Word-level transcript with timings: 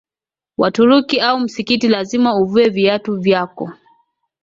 Waturuki 0.57 1.19
au 1.21 1.39
msikiti 1.39 1.87
lazima 1.87 2.35
uvue 2.35 2.69
viatu 2.69 3.15
vyako 3.19 3.71